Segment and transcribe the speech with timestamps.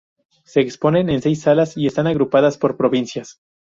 [0.45, 3.39] Se exponen en seis salas y están agrupadas por provincias.